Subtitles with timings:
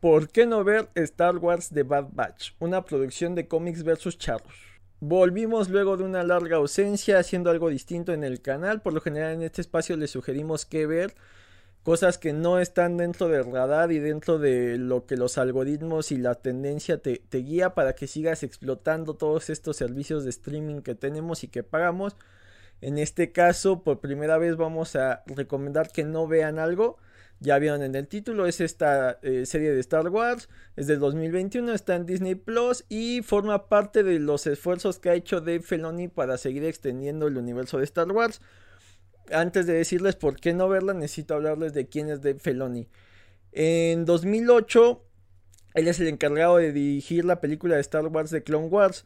[0.00, 2.52] ¿Por qué no ver Star Wars The Bad Batch?
[2.58, 4.54] Una producción de cómics versus charros.
[5.00, 8.82] Volvimos luego de una larga ausencia haciendo algo distinto en el canal.
[8.82, 11.14] Por lo general en este espacio les sugerimos que ver
[11.82, 16.18] cosas que no están dentro del radar y dentro de lo que los algoritmos y
[16.18, 20.94] la tendencia te, te guía para que sigas explotando todos estos servicios de streaming que
[20.94, 22.16] tenemos y que pagamos.
[22.82, 26.98] En este caso, por primera vez vamos a recomendar que no vean algo
[27.40, 31.72] ya vieron en el título, es esta eh, serie de Star Wars, es del 2021,
[31.72, 36.08] está en Disney Plus y forma parte de los esfuerzos que ha hecho Dave Filoni
[36.08, 38.40] para seguir extendiendo el universo de Star Wars.
[39.30, 42.88] Antes de decirles por qué no verla, necesito hablarles de quién es Dave Filoni.
[43.52, 45.02] En 2008,
[45.74, 49.04] él es el encargado de dirigir la película de Star Wars de Clone Wars.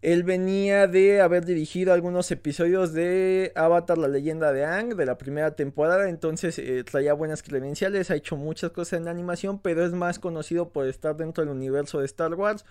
[0.00, 5.18] Él venía de haber dirigido algunos episodios de Avatar, la leyenda de Ang, de la
[5.18, 9.92] primera temporada, entonces eh, traía buenas credenciales, ha hecho muchas cosas en animación, pero es
[9.92, 12.64] más conocido por estar dentro del universo de Star Wars.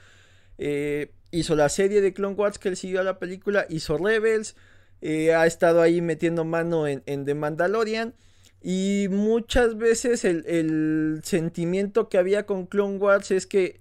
[0.58, 4.56] Eh, hizo la serie de Clone Wars que él siguió a la película, hizo Rebels,
[5.02, 8.14] eh, ha estado ahí metiendo mano en, The Mandalorian.
[8.62, 13.80] Y muchas veces el sentimiento que había con Clone Wars es que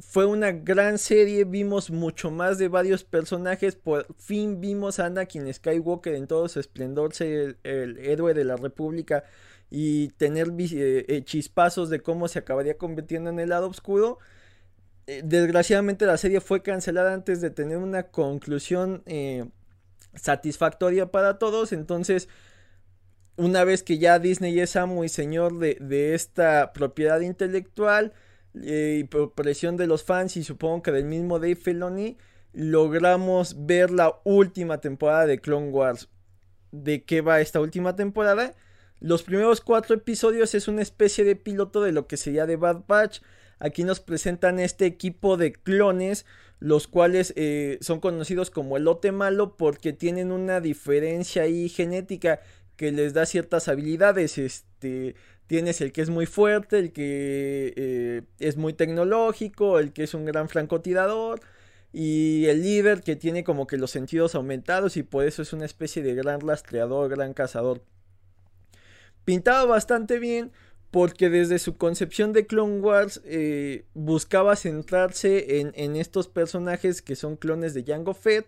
[0.00, 5.52] fue una gran serie, vimos mucho más de varios personajes, por fin vimos a Anakin
[5.52, 9.24] Skywalker en todo su esplendor, ser el, héroe de la República
[9.70, 14.18] y tener eh, eh, chispazos de cómo se acabaría convirtiendo en el lado oscuro.
[15.06, 19.04] Eh, desgraciadamente la serie fue cancelada antes de tener una conclusión
[20.14, 22.28] satisfactoria para todos, entonces
[23.36, 28.12] una vez que ya Disney es amo y señor de, de esta propiedad intelectual,
[28.54, 32.16] eh, y por presión de los fans y supongo que del mismo Dave Filoni,
[32.52, 36.08] logramos ver la última temporada de Clone Wars.
[36.72, 38.54] ¿De qué va esta última temporada?
[39.00, 42.84] Los primeros cuatro episodios es una especie de piloto de lo que sería de Bad
[42.86, 43.20] Batch.
[43.58, 46.26] Aquí nos presentan este equipo de clones,
[46.58, 52.40] los cuales eh, son conocidos como el lote malo porque tienen una diferencia genética
[52.80, 54.38] que les da ciertas habilidades.
[54.38, 55.14] Este,
[55.46, 60.14] Tienes el que es muy fuerte, el que eh, es muy tecnológico, el que es
[60.14, 61.40] un gran francotirador
[61.92, 65.66] y el líder que tiene como que los sentidos aumentados y por eso es una
[65.66, 67.82] especie de gran rastreador, gran cazador.
[69.26, 70.52] Pintado bastante bien
[70.90, 77.16] porque desde su concepción de Clone Wars eh, buscaba centrarse en, en, estos personajes que
[77.16, 78.46] son clones de Jango Fett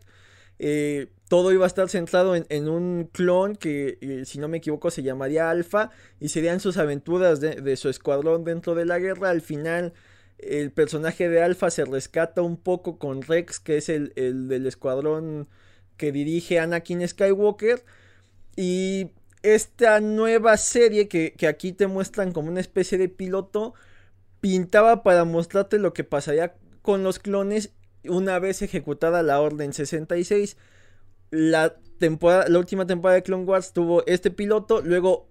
[0.58, 4.90] eh, todo iba a estar centrado en, un clon que, eh, si no me equivoco,
[4.90, 5.90] se llamaría Alpha
[6.20, 9.30] y serían sus aventuras de, su escuadrón dentro de la guerra.
[9.30, 9.94] Al final,
[10.38, 15.48] el personaje de Alpha se rescata un poco con Rex, que es el, del escuadrón
[15.96, 17.82] que dirige Anakin Skywalker.
[18.54, 23.72] Y esta nueva serie que, que aquí te muestran como una especie de piloto,
[24.42, 27.72] pintaba para mostrarte lo que pasaría con los clones
[28.08, 30.56] una vez ejecutada la Orden 66.
[31.30, 35.28] La, temporada, la última temporada de Clone Wars tuvo este piloto, luego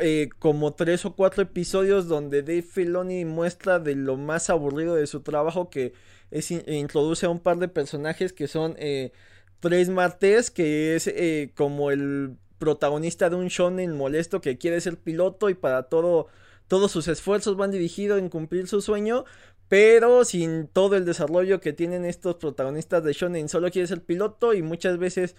[0.00, 5.06] eh, como tres o cuatro episodios donde Dave Filoni muestra de lo más aburrido de
[5.06, 5.92] su trabajo que
[6.30, 9.12] es introduce a un par de personajes que son eh,
[9.60, 14.98] Tres Martes que es eh, como el protagonista de un shonen molesto que quiere ser
[14.98, 16.28] piloto y para todo
[16.66, 19.24] todos sus esfuerzos van dirigidos en cumplir su sueño,
[19.74, 24.54] pero sin todo el desarrollo que tienen estos protagonistas de Shonen, solo quiere ser piloto
[24.54, 25.34] y muchas veces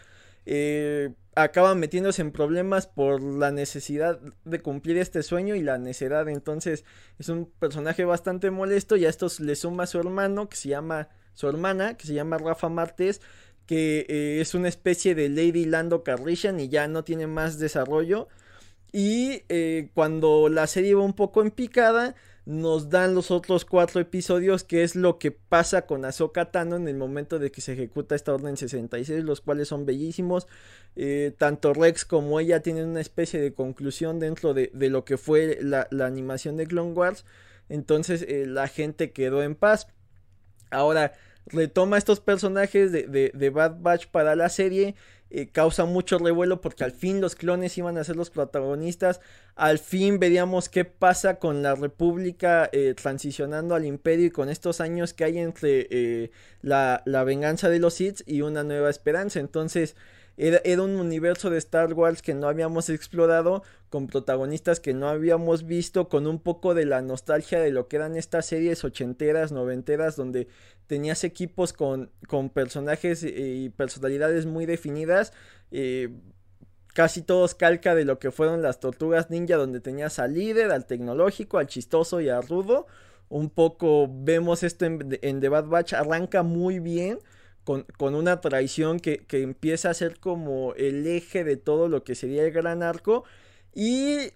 [0.45, 6.27] eh, acaban metiéndose en problemas por la necesidad de cumplir este sueño y la necedad.
[6.27, 6.83] Entonces
[7.17, 11.07] es un personaje bastante molesto y a esto le suma su hermano que se llama,
[11.33, 13.21] su hermana que se llama Rafa Martes
[13.65, 18.27] que eh, es una especie de Lady Lando Carrishan y ya no tiene más desarrollo.
[18.97, 23.99] Y eh, cuando la serie va un poco en picada, nos dan los otros cuatro
[23.99, 27.73] episodios, que es lo que pasa con Ahsoka Tano en el momento de que se
[27.73, 30.47] ejecuta esta orden 66, los cuales son bellísimos.
[30.95, 35.59] Eh, tanto Rex como ella tienen una especie de conclusión dentro de, lo que fue
[35.61, 37.25] la, animación de Clone Wars.
[37.67, 39.89] Entonces eh, la gente quedó en paz.
[40.71, 41.11] Ahora
[41.47, 44.95] retoma estos personajes de, de Bad Batch para la serie
[45.31, 49.21] eh, causa mucho revuelo porque al fin los clones iban a ser los protagonistas,
[49.55, 54.81] al fin veríamos qué pasa con la república eh, transicionando al imperio y con estos
[54.81, 56.31] años que hay entre eh,
[56.61, 59.95] la, la, venganza de los Sith y una nueva esperanza, entonces
[60.37, 65.65] era, un universo de Star Wars que no habíamos explorado, con protagonistas que no habíamos
[65.65, 70.15] visto, con un poco de la nostalgia de lo que eran estas series ochenteras, noventeras,
[70.15, 70.47] donde
[70.87, 75.31] tenías equipos con, con personajes y personalidades muy definidas.
[75.71, 76.09] Eh,
[76.93, 80.85] casi todos calca de lo que fueron las tortugas ninja, donde tenías al líder, al
[80.85, 82.87] tecnológico, al chistoso y al rudo
[83.29, 87.19] un poco vemos esto en, en The Bad Batch, arranca muy bien.
[87.65, 92.03] Con, con, una traición que, que, empieza a ser como el eje de todo lo
[92.05, 93.25] que sería el gran arco.
[93.73, 94.31] Y,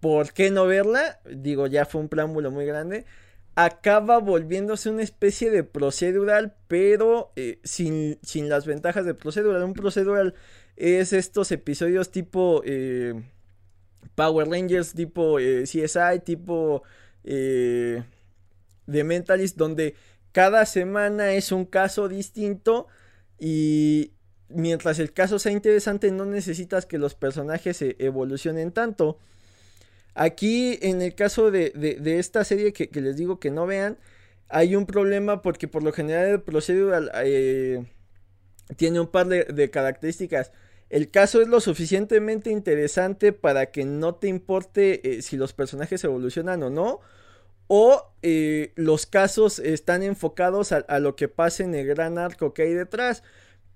[0.00, 1.20] ¿por qué no verla?
[1.30, 3.04] Digo, ya fue un preámbulo muy grande.
[3.54, 9.62] Acaba volviéndose una especie de procedural, pero eh, sin, sin, las ventajas de procedural.
[9.62, 10.34] Un procedural
[10.76, 13.14] es estos episodios tipo eh,
[14.14, 16.82] Power Rangers, tipo eh, CSI, tipo
[17.22, 18.04] The
[19.04, 19.94] Mentalist, donde
[20.32, 22.86] cada semana es un caso distinto
[23.38, 24.12] y
[24.48, 29.18] mientras el caso sea interesante no necesitas que los personajes se evolucionen tanto.
[30.14, 31.72] Aquí en el caso de,
[32.18, 33.98] esta serie que, les digo que no vean,
[34.48, 37.84] hay un problema porque por lo general el procedural eh,
[38.76, 40.52] tiene un par de, características.
[40.88, 46.02] El caso es lo suficientemente interesante para que no te importe eh, si los personajes
[46.02, 47.00] evolucionan o no
[47.72, 52.62] o eh, los casos están enfocados a, lo que pasa en el gran arco que
[52.62, 53.22] hay detrás.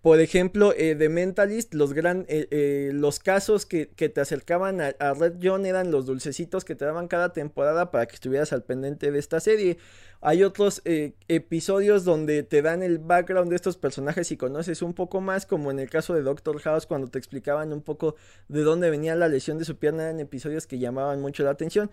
[0.02, 5.35] Por ejemplo, eh, de Mentalist, los, gran, eh, los casos que, te acercaban a, Red
[5.41, 9.19] John eran los dulcecitos que te daban cada temporada para que estuvieras al pendiente de
[9.20, 9.79] esta serie.
[10.20, 10.82] Hay otros
[11.29, 15.70] episodios donde te dan el background de estos personajes y conoces un poco más, como
[15.70, 18.17] en el caso de Doctor House, cuando te explicaban un poco
[18.49, 21.93] de dónde venía la lesión de su pierna, en episodios que llamaban mucho la atención.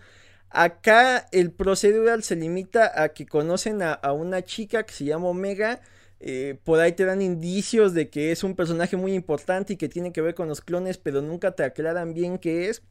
[0.54, 5.80] Acá el procedural se limita a que conocen a, una chica que se llama Omega.
[6.20, 9.88] Eh, por ahí te dan indicios de que es un personaje muy importante y que
[9.88, 12.82] tiene que ver con los clones, pero nunca te aclaran bien qué es.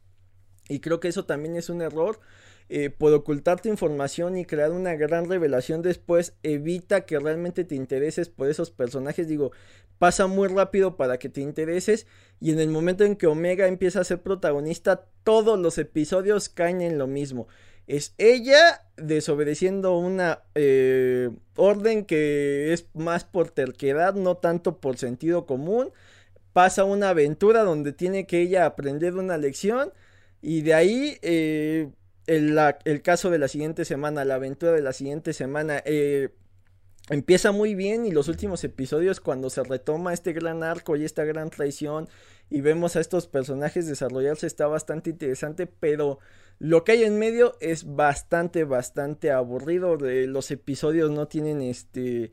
[0.68, 2.18] Y creo que eso también es un error.
[2.68, 8.28] Eh, por ocultarte información y crear una gran revelación después, evita que realmente te intereses
[8.28, 9.28] por esos personajes.
[9.28, 9.52] Digo,
[10.02, 12.08] pasa muy rápido para que te intereses
[12.40, 16.80] y en el momento en que Omega empieza a ser protagonista, todos los episodios caen
[16.82, 17.46] en lo mismo.
[17.86, 25.46] Es ella desobedeciendo una eh, orden que es más por terquedad, no tanto por sentido
[25.46, 25.92] común.
[26.52, 29.92] Pasa una aventura donde tiene que ella aprender una lección
[30.40, 31.92] y de ahí eh,
[32.26, 35.80] el, caso de la siguiente semana, la aventura de la siguiente semana.
[35.84, 36.30] Eh,
[37.12, 41.24] empieza muy bien y los últimos episodios cuando se retoma este gran arco y esta
[41.24, 42.08] gran traición
[42.48, 46.18] y vemos a estos personajes desarrollarse está bastante interesante, pero
[46.58, 49.96] lo que hay en medio es bastante, bastante aburrido.
[49.96, 52.32] Los episodios no tienen este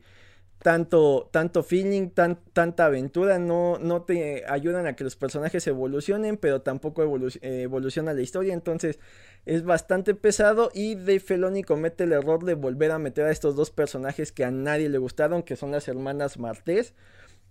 [0.62, 6.36] tanto, tanto feeling, tan, tanta aventura, no, no te ayudan a que los personajes evolucionen,
[6.36, 8.98] pero tampoco evoluciona la historia, entonces
[9.46, 13.56] es bastante pesado y Dave Feloni comete el error de volver a meter a estos
[13.56, 16.92] dos personajes que a nadie le gustaron, que son las hermanas Martés,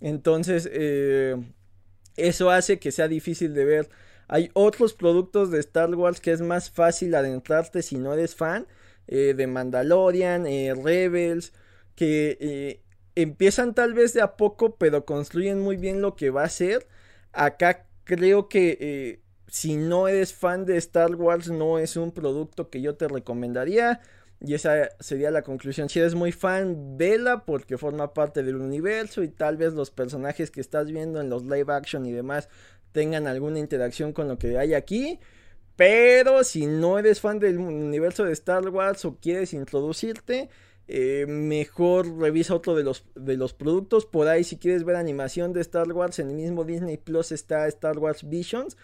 [0.02, 1.36] entonces eh,
[2.16, 3.90] eso hace que sea difícil de ver.
[4.28, 8.68] Hay otros productos de Star Wars que es más fácil adentrarte si no eres fan,
[9.08, 11.54] eh, de Mandalorian, eh, Rebels,
[11.96, 12.84] que
[13.16, 16.88] empiezan tal vez de a poco, pero construyen muy bien lo que va a ser.
[17.32, 22.70] Acá creo que eh, si no eres fan de Star Wars, no es un producto
[22.70, 24.02] que yo te recomendaría.
[24.42, 25.90] Y esa sería la conclusión.
[25.90, 30.50] Si eres muy fan, vela porque forma parte del universo y tal vez los personajes
[30.50, 32.48] que estás viendo en los live action y demás
[32.94, 35.20] tengan alguna interacción con lo que hay aquí.
[35.76, 40.50] Pero si no eres fan del universo de Star Wars o quieres introducirte,
[40.92, 44.08] eh, mejor revisa otro de los, de los productos.
[44.08, 47.68] Por ahí, si quieres ver animación de Star Wars, en el mismo Disney Plus está
[47.68, 48.76] Star Wars Visions,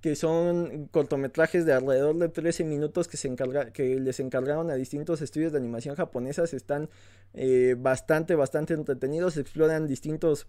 [0.00, 4.74] que son cortometrajes de alrededor de 13 minutos que, se encarga, que les encargaron a
[4.74, 6.52] distintos estudios de animación japonesas.
[6.52, 6.90] Están
[7.32, 9.36] eh, bastante, bastante entretenidos.
[9.36, 10.48] Exploran distintas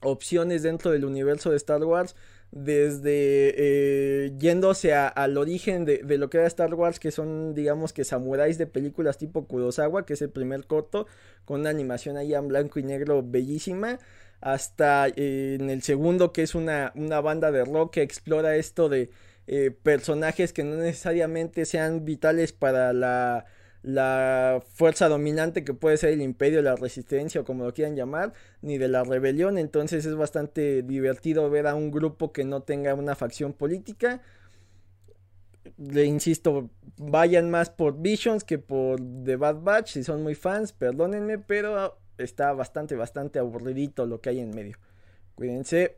[0.00, 2.14] opciones dentro del universo de Star Wars
[2.50, 8.04] desde eh, yéndose al origen de, lo que era Star Wars, que son, digamos que
[8.04, 11.06] samuráis de películas tipo Kurosawa, que es el primer corto,
[11.44, 13.98] con una animación ahí en blanco y negro bellísima,
[14.40, 18.88] hasta eh, en el segundo, que es una, una, banda de rock que explora esto
[18.88, 19.10] de
[19.46, 23.46] eh, personajes que no necesariamente sean vitales para la
[23.88, 28.34] la fuerza dominante que puede ser el imperio, la resistencia o como lo quieran llamar,
[28.60, 29.56] ni de la rebelión.
[29.56, 34.20] Entonces es bastante divertido ver a un grupo que no tenga una facción política.
[35.78, 36.68] Le insisto,
[36.98, 39.92] vayan más por Visions que por The Bad Batch.
[39.92, 44.76] Si son muy fans, perdónenme, pero está bastante, bastante aburridito lo que hay en medio.
[45.34, 45.96] Cuídense.